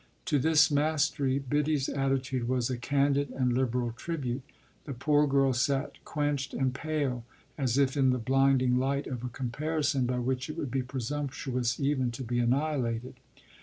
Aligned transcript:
To 0.25 0.39
this 0.39 0.71
mastery 0.71 1.37
Biddy's 1.37 1.87
attitude 1.87 2.47
was 2.47 2.71
a 2.71 2.77
candid 2.79 3.29
and 3.29 3.53
liberal 3.53 3.91
tribute: 3.91 4.41
the 4.85 4.95
poor 4.95 5.27
girl 5.27 5.53
sat 5.53 6.03
quenched 6.05 6.55
and 6.55 6.73
pale, 6.73 7.23
as 7.55 7.77
if 7.77 7.95
in 7.95 8.09
the 8.09 8.17
blinding 8.17 8.79
light 8.79 9.05
of 9.05 9.23
a 9.23 9.29
comparison 9.29 10.07
by 10.07 10.17
which 10.17 10.49
it 10.49 10.57
would 10.57 10.71
be 10.71 10.81
presumptuous 10.81 11.79
even 11.79 12.09
to 12.13 12.23
be 12.23 12.39
annihilated. 12.39 13.13